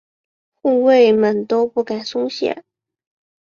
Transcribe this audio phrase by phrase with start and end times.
[0.55, 2.63] 护卫们都不敢松懈。